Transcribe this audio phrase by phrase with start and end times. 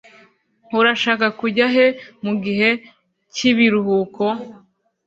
[0.79, 1.85] urashaka kujya he
[2.23, 2.69] mugihe
[3.33, 4.23] cyibiruhuko